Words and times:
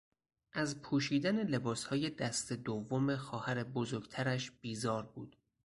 از 0.53 0.81
پوشیدن 0.81 1.43
لباسهای 1.47 2.09
دست 2.09 2.53
دوم 2.53 3.15
خواهر 3.17 3.63
بزرگترش 3.63 4.51
بیزار 4.51 5.05
بود. 5.05 5.37